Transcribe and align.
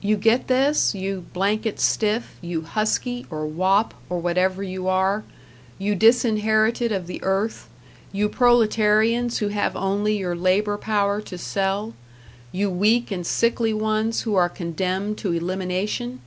You 0.00 0.16
get 0.16 0.46
this, 0.46 0.94
you 0.94 1.24
"blanket 1.32 1.80
stiff", 1.80 2.36
you 2.40 2.62
"husky", 2.62 3.26
or 3.32 3.46
"wop", 3.48 3.92
or 4.08 4.20
whatever 4.20 4.62
you 4.62 4.86
are 4.86 5.24
you 5.76 5.96
disinherited 5.96 6.92
of 6.92 7.08
the 7.08 7.20
earth, 7.24 7.68
you 8.12 8.28
proletarians 8.28 9.38
who 9.38 9.48
have 9.48 9.74
only 9.74 10.16
your 10.16 10.36
labor 10.36 10.78
power 10.78 11.20
to 11.22 11.36
sell, 11.36 11.94
you 12.52 12.70
weak 12.70 13.10
and 13.10 13.26
sickly 13.26 13.72
ones 13.74 14.20
who 14.20 14.36
are 14.36 14.48
condemned 14.48 15.18
to 15.18 15.32
elimination? 15.32 16.20